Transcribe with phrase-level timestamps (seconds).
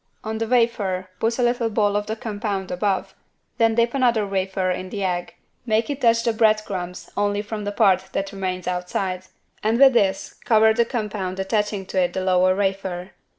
[0.23, 3.13] On the wafer put a little ball of the compound above,
[3.59, 5.35] then dip another wafer in the egg,
[5.67, 9.25] make it touch the bread crumbs only from the part that remains outside,
[9.61, 13.11] and with this cover the compound attaching it to the lower wafer.